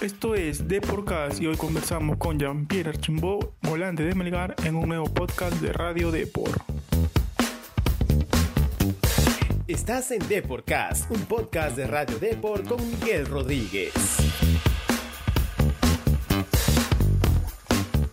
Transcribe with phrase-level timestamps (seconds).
[0.00, 4.88] Esto es The Podcast y hoy conversamos con Jean-Pierre Archimbó, volante de Melgar, en un
[4.88, 6.52] nuevo podcast de Radio Depor.
[9.66, 13.92] Estás en Deporcast, un podcast de Radio Depor con Miguel Rodríguez.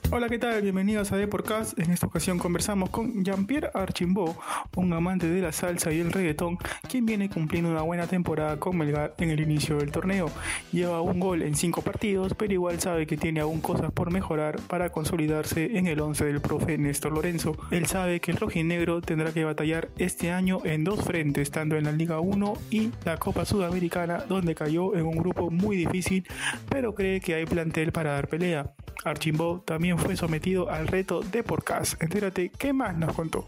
[0.09, 0.61] Hola, ¿qué tal?
[0.61, 1.77] Bienvenidos a Deporcast.
[1.77, 4.37] En esta ocasión conversamos con Jean-Pierre Archimbó,
[4.77, 6.57] un amante de la salsa y el reggaetón,
[6.89, 10.31] quien viene cumpliendo una buena temporada con Melgar en el inicio del torneo.
[10.71, 14.61] Lleva un gol en cinco partidos, pero igual sabe que tiene aún cosas por mejorar
[14.69, 17.57] para consolidarse en el 11 del profe Néstor Lorenzo.
[17.69, 21.83] Él sabe que el rojinegro tendrá que batallar este año en dos frentes, tanto en
[21.83, 26.25] la Liga 1 y la Copa Sudamericana, donde cayó en un grupo muy difícil,
[26.69, 28.73] pero cree que hay plantel para dar pelea.
[29.03, 32.01] Archimbó también fue sometido al reto de podcast.
[32.01, 33.47] Entérate qué más nos contó.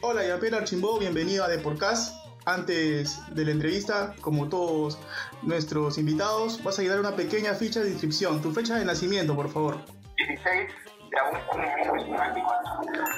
[0.00, 2.14] Hola, Jean-Pierre Archimbó, bienvenido a The Podcast.
[2.46, 4.98] Antes de la entrevista, como todos
[5.42, 8.40] nuestros invitados, vas a llevar una pequeña ficha de inscripción.
[8.40, 9.84] Tu fecha de nacimiento, por favor.
[10.16, 13.12] 16 de agosto de 1994.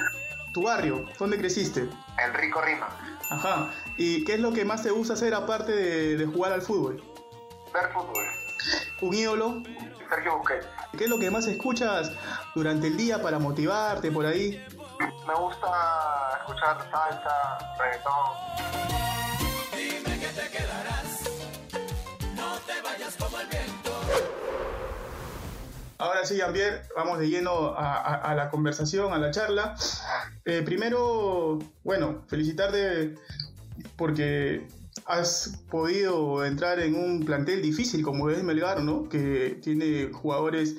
[0.53, 1.87] Tu barrio, ¿dónde creciste?
[2.17, 2.89] Enrico Rima.
[3.29, 3.69] Ajá.
[3.97, 7.01] ¿Y qué es lo que más te gusta hacer aparte de, de jugar al fútbol?
[7.73, 8.25] Ver fútbol.
[9.01, 9.63] ¿Un ídolo?
[10.09, 10.67] Sergio Busquets.
[10.97, 12.11] ¿Qué es lo que más escuchas
[12.53, 14.63] durante el día para motivarte por ahí?
[15.25, 19.00] Me gusta escuchar salsa, reggaetón.
[26.01, 29.75] Ahora sí, Jean-Pierre, vamos de lleno a, la conversación, a la charla.
[30.45, 33.13] Eh, primero, bueno, felicitarte
[33.97, 34.65] porque
[35.05, 39.07] has podido entrar en un plantel difícil como es Melgar, ¿no?
[39.09, 40.77] Que tiene jugadores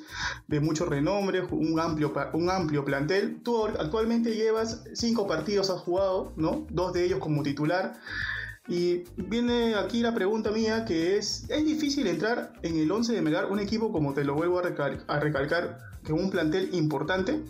[0.49, 3.41] de mucho renombre, un amplio, un amplio plantel.
[3.43, 6.67] Tú actualmente llevas cinco partidos, has jugado, ¿no?
[6.69, 7.93] Dos de ellos como titular.
[8.67, 13.21] Y viene aquí la pregunta mía que es, ¿es difícil entrar en el 11 de
[13.21, 17.41] Melgar, un equipo como te lo vuelvo a, recal- a recalcar, que un plantel importante?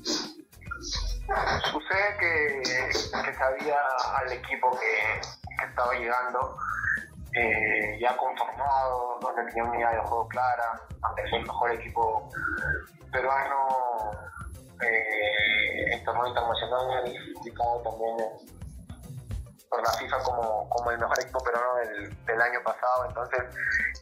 [1.71, 3.75] Sucede que, que sabía
[4.17, 6.55] al equipo que, estaba llegando,
[7.35, 12.29] eh, ya conformado, donde tenía una idea de juego clara, ante el mejor equipo
[13.11, 14.11] peruano
[14.81, 17.03] eh, en torneo internacional,
[17.83, 18.17] también
[19.73, 21.75] por la FIFA como, como el mejor equipo peruano
[22.27, 23.05] del, año pasado.
[23.07, 23.41] Entonces,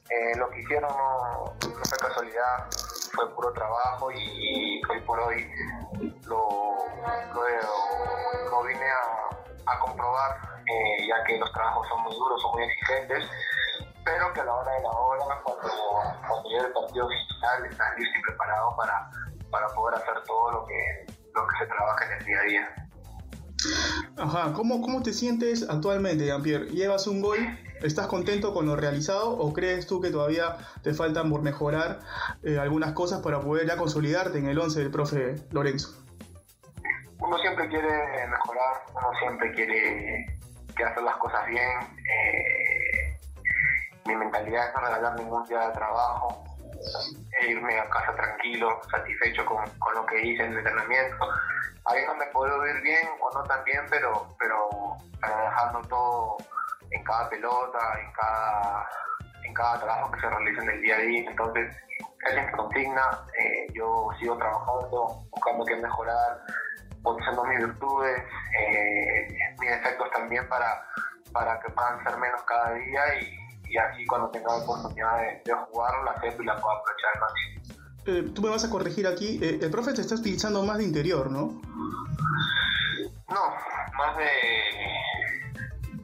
[0.09, 2.67] eh, lo que hicieron no, no fue casualidad,
[3.15, 5.49] fue puro trabajo y, hoy por hoy
[6.25, 6.75] lo,
[7.33, 12.51] lo, lo vine a, a comprobar, eh, ya que los trabajos son muy duros, son
[12.51, 13.23] muy exigentes,
[14.03, 15.69] pero que a la hora de la hora, cuando,
[16.27, 19.09] cuando llegue el partido final, estás listo y preparado para,
[19.49, 22.80] para poder hacer todo lo que, lo que se trabaja en el día a día.
[24.17, 26.67] Ajá, ¿cómo, cómo te sientes actualmente, Jean-Pierre?
[26.67, 27.37] ¿Llevas un gol?
[27.81, 31.99] ¿Estás contento con lo realizado o crees tú que todavía te faltan por mejorar
[32.43, 36.01] eh, algunas cosas para poder ya consolidarte en el 11 del profe Lorenzo?
[37.21, 40.25] uno siempre quiere mejorar, uno siempre quiere,
[40.83, 41.69] hacer las cosas bien.
[42.09, 43.17] eh,
[44.05, 46.43] mi mentalidad es no regalar ningún día de trabajo,
[47.39, 51.27] e irme a casa tranquilo, satisfecho con, con lo que hice en el entrenamiento.
[51.85, 54.69] Ahí no me puedo ir bien o no tan bien, pero, pero,
[55.21, 56.37] pero dejando todo
[56.91, 58.89] en cada pelota, en cada,
[59.43, 61.29] en cada trabajo que se realiza en el día a día.
[61.29, 61.75] Entonces,
[62.27, 63.25] esa es mi consigna.
[63.39, 66.41] eh, yo sigo trabajando, buscando qué mejorar,
[67.01, 68.23] potenciando mis virtudes,
[68.59, 69.27] eh,
[69.59, 70.85] mis defectos también para,
[71.33, 73.40] para que puedan ser menos cada día y,
[73.71, 77.19] y así cuando tenga la oportunidad de, de jugar la y la puedo aprovechar al
[77.21, 77.61] máximo.
[78.05, 80.83] Eh, tú me vas a corregir aquí, eh, el profe te está utilizando más de
[80.85, 81.61] interior, ¿no?
[83.29, 83.43] No,
[83.97, 84.23] más de,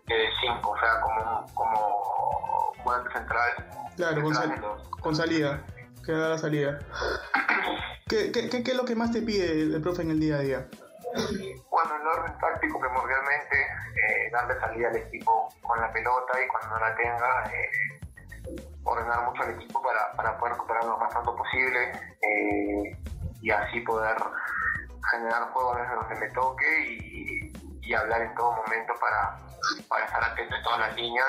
[0.08, 3.50] de cinco, o sea, como, como volante central.
[3.96, 4.62] Claro, con, sal-
[5.02, 5.64] con salida,
[6.06, 6.80] que da la salida.
[8.08, 10.36] ¿Qué, qué, qué- qué es lo que más te pide el profe en el día
[10.38, 10.68] a día?
[11.69, 16.69] Bueno, el orden táctico primordialmente, eh, darle salida al equipo con la pelota y cuando
[16.69, 17.72] no la tenga, eh,
[18.84, 21.92] ordenar mucho al equipo para, para poder recuperar lo más pronto posible
[22.22, 22.98] eh,
[23.42, 24.16] y así poder
[25.12, 29.38] generar juego desde donde me toque y, y hablar en todo momento para,
[29.88, 31.28] para estar atento en todas las líneas,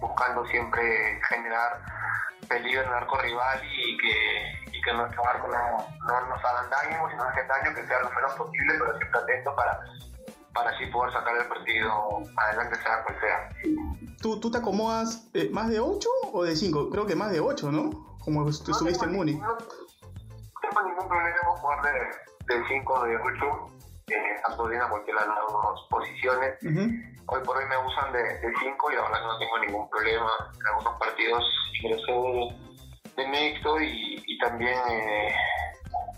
[0.00, 1.80] buscando siempre generar
[2.48, 7.08] peligro en el arco rival y que, que nuestro arco no, no nos hagan daño,
[7.10, 9.80] si nos hacen daño, que sea lo menos posible, pero siempre atento para,
[10.52, 13.48] para así poder sacar el partido adelante, sea cual sea.
[14.20, 16.90] ¿Tú, tú te acomodas eh, más de 8 o de 5?
[16.90, 17.90] Creo que más de 8, ¿no?
[18.24, 19.40] Como tú estuviste en Múnich.
[19.40, 23.66] No, tengo ningún problema jugar de, de 5 de 8,
[24.08, 26.58] eh, tanto bien a cualquiera de las dos posiciones.
[27.26, 30.30] Hoy por hoy me usan de 5 y que no tengo ningún problema.
[30.60, 31.44] En algunos partidos
[31.82, 32.12] ingresé
[33.16, 35.34] de, mixto y, y también eh,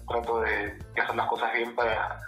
[0.08, 2.20] trato de, de hacer las cosas bien para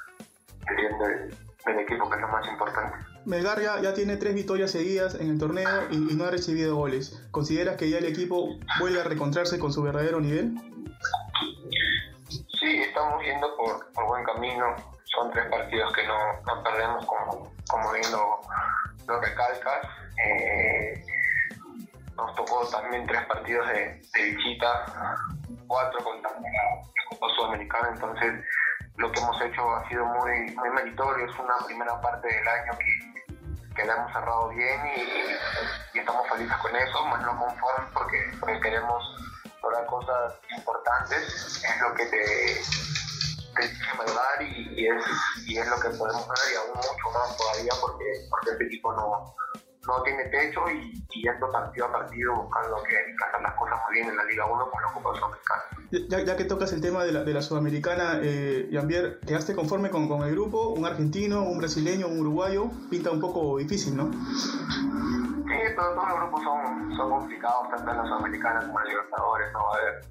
[0.69, 1.37] el bien del,
[1.67, 2.97] del equipo, que es lo más importante.
[3.25, 6.77] Melgar ya, ya tiene tres victorias seguidas en el torneo y, y, no ha recibido
[6.77, 7.21] goles.
[7.33, 10.55] ¿Consideras que ya el equipo vuelve a reencontrarse con su verdadero nivel?
[12.29, 14.77] Sí, estamos yendo por, por buen camino.
[15.05, 16.15] Son tres partidos que no,
[16.47, 18.41] no perdemos, como, como bien lo,
[19.09, 19.89] lo recalcas.
[20.25, 21.05] Eh,
[22.17, 24.85] nos tocó también tres partidos de, de visita,
[25.67, 28.45] cuatro contra la Copa Sudamericana, entonces
[28.97, 31.27] lo que hemos hecho ha sido muy, muy meritorio.
[31.27, 36.57] Es una primera parte del año que, que la hemos cerrado bien y, estamos felices
[36.59, 39.03] con eso, más no conformes porque, queremos
[39.63, 41.63] lograr cosas importantes.
[41.65, 42.61] Es lo que te,
[43.57, 45.05] te y, y, es,
[45.47, 48.93] y es lo que podemos ver y aún mucho más todavía porque, porque este equipo
[48.93, 49.35] no,
[49.87, 53.94] no tiene techo y, y yendo partido a partido buscando que, hacer las cosas muy
[53.94, 55.62] bien en la Liga 1 con la Copa Sudamericana.
[56.09, 59.91] Ya, ya, que tocas el tema de la, de la Sudamericana, eh, Jambier, ¿quedaste conforme
[59.91, 60.71] con, con, el grupo?
[60.71, 62.71] ¿Un argentino, un brasileño, un uruguayo?
[62.91, 64.11] Pinta un poco difícil, ¿no?
[64.12, 68.91] Sí, pero todos los grupos son, son complicados, tanto en la Sudamericana como en la
[68.91, 69.53] Libertadores.
[69.53, 70.05] No va a haber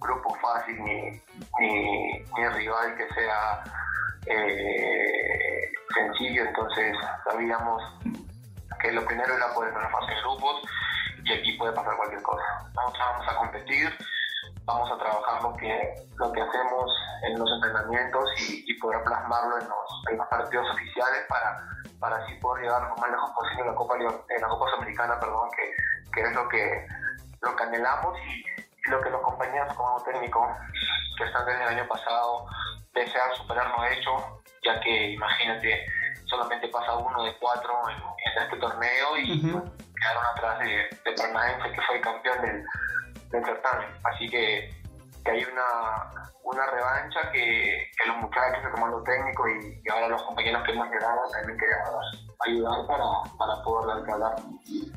[0.00, 1.22] grupo fácil ni,
[1.60, 3.62] ni, ni rival que sea
[4.26, 7.82] eh, sencillo, entonces sabíamos
[8.80, 10.62] que lo primero era poder la fase de grupos
[11.24, 12.42] y aquí puede pasar cualquier cosa.
[12.74, 13.98] Nosotros vamos a competir,
[14.64, 16.90] vamos a trabajar lo que, lo que hacemos
[17.22, 21.60] en los entrenamientos y, y poder plasmarlo en los, en los, partidos oficiales para,
[21.98, 25.20] para así poder llegar lo más lejos posible en la Copa, en la Copa Sudamericana,
[25.20, 25.72] perdón, que,
[26.12, 26.86] que es lo que,
[27.42, 28.44] lo que anhelamos y,
[28.86, 30.56] y lo que los compañeros como técnico
[31.18, 32.46] que están desde el año pasado
[32.94, 35.86] desean superar lo hecho, ya que imagínate,
[36.26, 37.96] solamente pasa uno de cuatro en,
[38.36, 39.72] en este torneo y uh -huh.
[39.94, 40.66] quedaron atrás de,
[41.04, 41.14] de
[41.72, 42.64] que fue el campeón del,
[43.30, 43.88] del certamen.
[44.04, 44.70] Así que,
[45.24, 50.08] que hay una, una revancha que, que, los muchachos, el comando técnico y, y, ahora
[50.08, 53.04] los compañeros que hemos llegado también queremos ayudar para,
[53.38, 54.36] para poder hablar.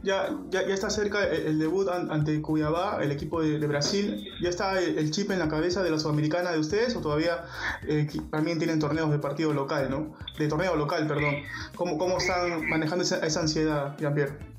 [0.02, 4.26] Ya, ya, ya está cerca el, el debut ante Cuiabá, el equipo de, de Brasil.
[4.42, 7.46] ¿Ya está el, el, chip en la cabeza de la sudamericana de ustedes o todavía
[7.88, 10.16] eh, también tienen torneos de partido local, ¿no?
[10.38, 11.36] De torneo local, perdón.
[11.76, 14.54] ¿Cómo, cómo están manejando esa, esa ansiedad, Jean-Pierre?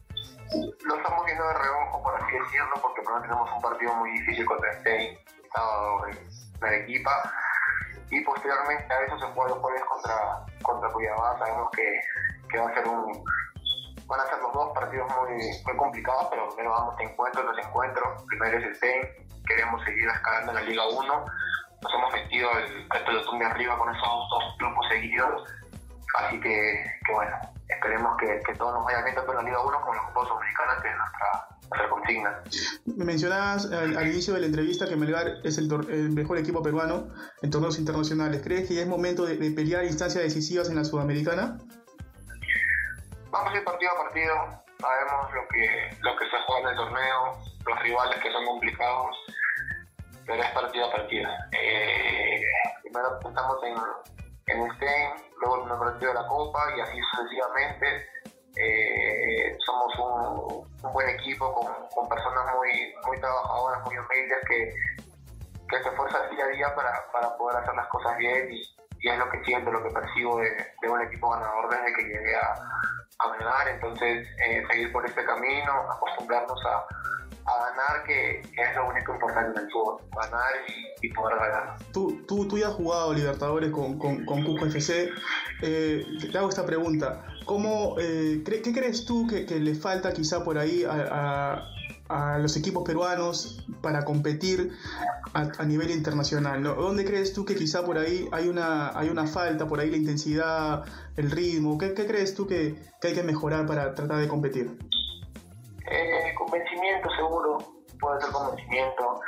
[0.84, 4.44] Lo estamos viendo de reojo, por así decirlo, porque primero tenemos un partido muy difícil
[4.44, 5.18] contra Stein,
[5.54, 6.24] sábado en
[8.10, 11.38] y posteriormente a eso se juega los jueves contra, contra Cuiabá.
[11.38, 12.00] Sabemos que,
[12.48, 13.24] que va a ser un,
[14.06, 15.32] van a ser los dos partidos muy,
[15.64, 18.16] muy complicados, pero primero vamos de encuentro tras encuentro.
[18.28, 19.08] Primero es el Stein,
[19.46, 21.24] queremos seguir escalando en la Liga 1.
[21.82, 25.42] Nos hemos metido el, el pelotón de arriba con esos dos grupos seguidos.
[26.16, 27.36] Así que, bueno,
[27.68, 30.12] esperemos que, que todo nos vaya bien tanto en la Liga 1 como en la
[30.12, 31.48] Copa Sudamericana, que es nuestra,
[32.84, 36.62] Me mencionabas al, al, inicio de la entrevista que Melgar es el, el, mejor equipo
[36.62, 37.08] peruano
[37.42, 38.42] en torneos internacionales.
[38.44, 41.58] ¿Crees que ya es momento de, de pelear instancias decisivas en la Sudamericana?
[43.30, 44.34] Vamos a ir partido a partido,
[44.78, 49.16] sabemos lo que, lo que se juega en el torneo, los rivales que son complicados,
[50.26, 51.30] pero es partido a partido.
[51.52, 52.42] Eh,
[52.82, 53.76] primero estamos en,
[54.54, 55.10] en Stein,
[55.40, 58.06] luego en el partido de la Copa y así sucesivamente.
[58.56, 64.74] Eh, somos un, buen equipo con, personas muy, muy trabajadoras, muy humildes que,
[65.68, 68.62] que se esfuerzan día a día para, para poder hacer las cosas bien y,
[69.02, 72.36] es lo que siento, lo que percibo de, de un equipo ganador desde que llegué
[72.36, 72.54] a,
[73.18, 76.86] a ganar, entonces eh, seguir por este camino, acostumbrarnos a,
[77.46, 81.38] a ganar, que, que, es lo único importante en el fútbol, ganar y, y poder
[81.38, 81.76] ganar.
[81.92, 85.10] Tú, tú, tú ya has jugado Libertadores con, con, con Cusco FC,
[85.62, 90.58] eh, te hago esta pregunta, ¿Cómo, eh, ¿qué crees tú que, le falta quizá por
[90.58, 91.70] ahí a,
[92.38, 94.72] los equipos peruanos para competir
[95.32, 96.62] a, nivel internacional?
[96.62, 99.96] ¿Dónde crees tú que quizá por ahí hay una, hay una falta, por ahí la
[99.96, 100.84] intensidad,
[101.16, 101.76] el ritmo?
[101.78, 104.78] ¿Qué, crees tú que, que, hay que mejorar para tratar de competir?
[105.90, 107.58] Eh, convencimiento seguro,
[108.00, 109.20] puede ser convencimiento.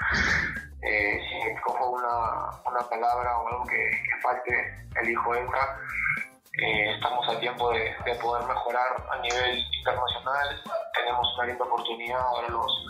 [0.83, 5.79] Eh, si escojo una, una palabra o algo que, que falte, elijo esa
[6.59, 10.63] eh, estamos a tiempo de, de, poder mejorar a nivel internacional.
[10.95, 12.87] Tenemos una linda oportunidad ahora los,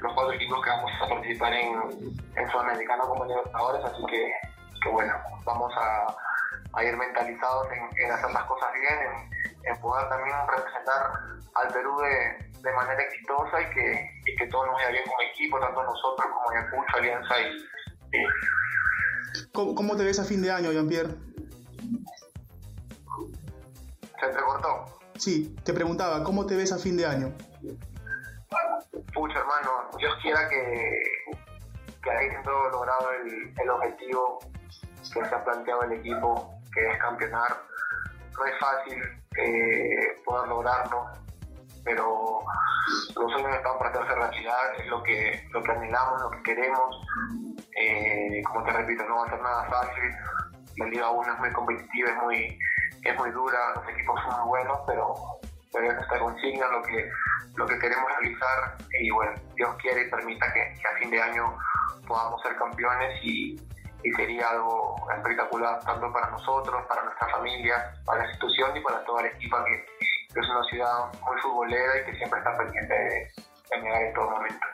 [0.00, 1.74] los cuatro equipos que vamos a participar en,
[2.36, 4.32] en Sudamericano como Libertadores, así que,
[4.82, 5.12] que, bueno,
[5.44, 11.12] vamos a, ir mentalizados en, hacer las cosas bien, en, en, poder también representar
[11.54, 15.20] al Perú de, de manera exitosa y que, y que todo nos vaya bien como
[15.30, 20.50] equipo, tanto nosotros como Ayacucho, Alianza y, y ¿Cómo, cómo te ves a fin de
[20.50, 21.14] año, Jean-Pierre?
[24.24, 24.84] Se entrecortó.
[25.18, 27.32] Sí, te preguntaba, ¿cómo te ves a fin de año?
[29.12, 31.02] Pucha, hermano, Dios quiera que,
[32.02, 34.38] que hayamos logrado el, el objetivo
[35.12, 37.56] que se ha planteado el equipo, que es campeonar.
[38.36, 39.02] No es fácil
[39.36, 41.06] eh, poder lograrlo,
[41.84, 42.40] pero
[43.14, 47.06] los sueños están para hacerse realidad, es lo que, lo que anhelamos, lo que queremos.
[47.78, 50.10] Eh, como te repito, no va a ser nada fácil.
[50.78, 52.58] La Liga 1 es muy competitiva, es muy,
[53.04, 55.14] es muy dura, los equipos son muy buenos, pero,
[55.72, 57.10] pero es nuestra consigna lo que,
[57.56, 61.56] lo que queremos realizar y bueno, Dios quiere y permita que, a fin de año
[62.06, 63.60] podamos ser campeones y,
[64.02, 69.04] y sería algo espectacular tanto para nosotros, para nuestra familia, para la institución y para
[69.04, 69.86] toda la equipa que,
[70.34, 73.30] es una ciudad muy futbolera y que siempre está pendiente de,
[73.70, 74.66] de en todo momento.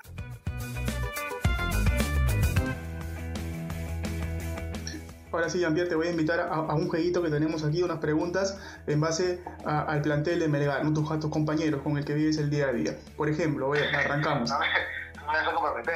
[5.32, 7.98] Ahora sí, Jean-Pierre, te voy a invitar a, a un jueguito que tenemos aquí, unas
[7.98, 10.92] preguntas en base a- al plantel de Melgar, ¿no?
[10.92, 12.96] tus, a tus compañeros con el que vives el día a día.
[13.16, 14.50] Por ejemplo, a- arrancamos.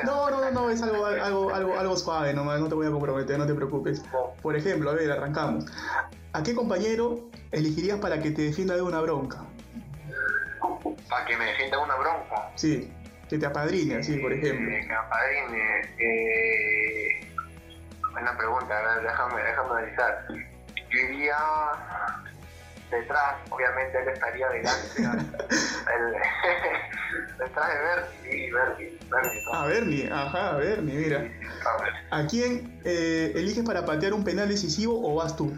[0.04, 0.40] No no.
[0.40, 3.46] No, no, es algo, algo, algo, algo suave nomás, no te voy a comprometer, no
[3.46, 4.02] te preocupes.
[4.42, 5.64] Por ejemplo, a ver, arrancamos.
[6.32, 9.44] ¿A qué compañero elegirías para que te defienda de una bronca?
[11.08, 12.50] Para que me defienda una bronca.
[12.54, 12.92] Sí,
[13.28, 14.70] que te apadrine, así, por ejemplo.
[14.70, 15.80] Eh, que me apadrine.
[15.98, 17.23] Eh,
[18.14, 20.25] buena pregunta, a ver, déjame, déjame analizar.
[20.28, 21.37] Yo iría
[22.90, 25.02] detrás, obviamente él estaría delante.
[25.02, 26.14] el-
[27.38, 29.52] detrás de Bernie, sí, Bernie, Bernie, ¿no?
[29.54, 31.18] A Bernie, ajá, Bernie, mira.
[31.18, 31.92] A ver.
[32.11, 35.52] ¿A quién eh, eliges para patear un penal decisivo o vas tú?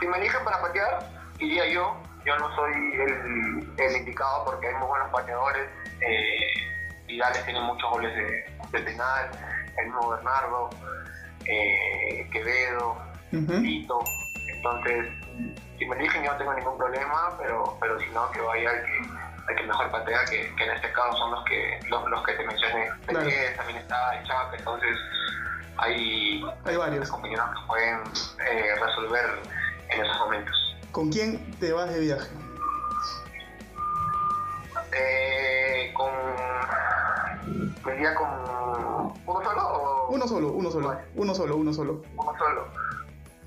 [0.00, 1.08] Si me eligen para patear,
[1.38, 1.96] iría yo.
[2.24, 5.68] Yo no soy el, el indicado porque hay muy buenos pateadores.
[6.00, 9.28] Eh, Vidales tiene muchos goles de, de penal,
[9.78, 10.70] el mismo Bernardo,
[11.46, 12.96] eh, Quevedo,
[13.32, 13.62] Ujú.
[13.62, 13.98] Tito.
[14.54, 15.08] Entonces,
[15.78, 18.84] si me eligen yo no tengo ningún problema, pero, pero si no, que vaya el
[18.84, 18.98] que,
[19.48, 22.32] el que mejor patea, que, que en este caso son los que los, los que
[22.34, 22.88] te mencioné.
[23.06, 23.28] Claro.
[23.56, 24.96] También está el Chaca, entonces
[25.78, 27.10] hay, Hay varios.
[27.10, 27.98] compañeros que pueden
[28.50, 29.24] eh, resolver
[29.88, 30.76] en esos momentos.
[30.92, 32.28] ¿Con quién te vas de viaje?
[34.92, 36.10] Eh, con.
[37.84, 38.28] ¿Me iría con.
[39.26, 40.08] ¿Uno solo o.?
[40.10, 42.02] Uno solo, uno solo, uno solo, uno solo.
[42.16, 42.66] Uno solo.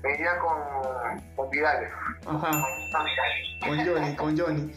[0.02, 1.20] Me iría con.
[1.34, 1.90] con Vidales.
[2.26, 2.50] Ajá,
[3.60, 4.72] Con Johnny, con Johnny.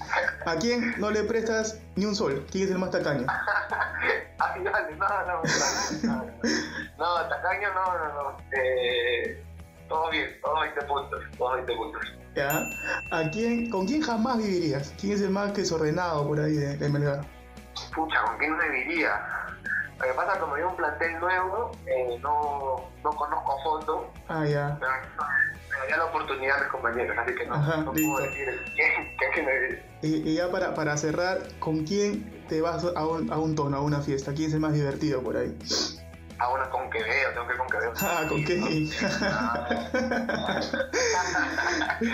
[0.46, 2.46] ¿A quién no le prestas ni un sol?
[2.52, 3.26] ¿Quién es el más tacaño?
[4.42, 5.42] Ah, Vidales, no, no,
[6.04, 6.26] no.
[6.98, 8.38] No, tacaño, no, no, no.
[8.54, 9.44] Eh,
[9.90, 12.02] todo bien, todos 20 puntos, todos 20 puntos.
[12.38, 12.64] ¿Ya?
[13.12, 14.94] ¿A quién, ¿Con quién jamás vivirías?
[14.98, 17.26] ¿Quién es el más desordenado por ahí de, de Melgar?
[17.94, 19.20] Pucha, ¿con quién viviría?
[20.00, 24.46] Lo que pasa, como hay un plantel nuevo, eh, no, no conozco a fondo, Ah,
[24.46, 24.78] ya.
[24.80, 28.92] me daría la oportunidad a mis compañeros, así que no, Ajá, no puedo decir quién,
[29.18, 29.84] quién, quién me.
[30.02, 33.76] Y, y ya para, para cerrar, ¿con quién te vas a un, a un tono,
[33.78, 34.34] a una fiesta?
[34.34, 35.54] ¿Quién es el más divertido por ahí?
[36.42, 37.92] Ah, bueno, con Quevedo, tengo que ir con Quevedo.
[38.02, 38.62] Ah, ¿con quién?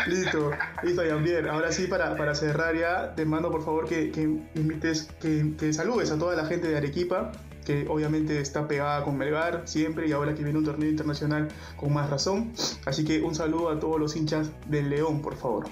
[0.07, 0.51] listo,
[0.81, 1.47] listo, Jean-Pierre.
[1.49, 4.21] Ahora sí, para, para cerrar ya, te mando por favor que, que
[4.55, 7.31] invites, que, que saludes a toda la gente de Arequipa,
[7.65, 11.93] que obviamente está pegada con Melgar siempre y ahora que viene un torneo internacional con
[11.93, 12.53] más razón.
[12.85, 15.65] Así que un saludo a todos los hinchas del León, por favor.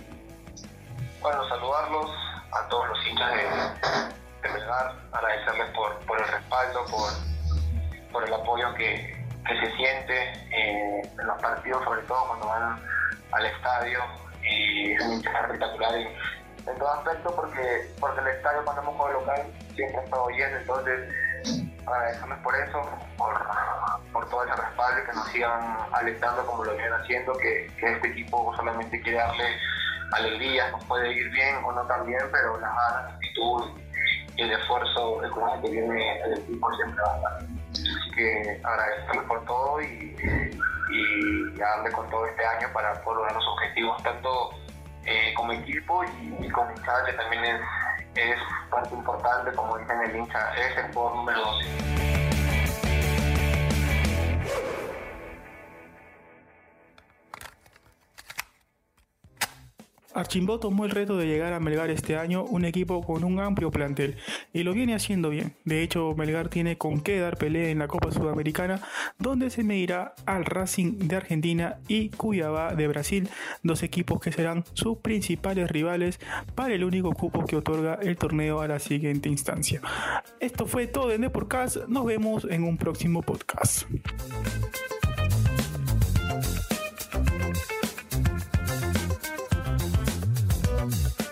[1.21, 2.11] Bueno, saludarlos
[2.51, 8.33] a todos los hinchas de, de Melgar, agradecerles por, por el respaldo, por, por el
[8.33, 9.15] apoyo que,
[9.47, 12.79] que se siente eh, en los partidos, sobre todo cuando van
[13.31, 13.99] al estadio.
[14.43, 16.07] Y es un hincha espectacular en,
[16.67, 19.43] en todo aspecto porque, porque el estadio cuando hemos local
[19.75, 21.13] siempre ha estado lleno, entonces
[21.85, 22.81] agradecerles por eso,
[23.17, 23.33] por,
[24.11, 28.53] por todo ese respaldo que nos sigan alentando como lo vienen haciendo, que, este equipo
[28.55, 29.45] solamente quiere darle
[30.11, 33.63] alegría, nos puede ir bien o no tan bien, pero la actitud
[34.35, 37.33] y el esfuerzo el coraje que viene el equipo siempre va a estar.
[37.73, 40.15] Así que agradecerles por todo y,
[40.89, 44.51] y darle con todo este año para poder lograr los objetivos, tanto
[45.05, 47.61] eh, como equipo y, y como también es,
[48.15, 48.39] es
[48.69, 52.12] parte importante, como dicen el hincha, es el número 12.
[60.13, 63.71] Archimbó tomó el reto de llegar a Melgar este año, un equipo con un amplio
[63.71, 64.17] plantel,
[64.53, 65.55] y lo viene haciendo bien.
[65.65, 68.81] De hecho, Melgar tiene con qué dar pelea en la Copa Sudamericana,
[69.19, 73.29] donde se medirá al Racing de Argentina y Cuyabá de Brasil,
[73.63, 76.19] dos equipos que serán sus principales rivales
[76.55, 79.81] para el único cupo que otorga el torneo a la siguiente instancia.
[80.39, 83.87] Esto fue todo en The Podcast, nos vemos en un próximo podcast.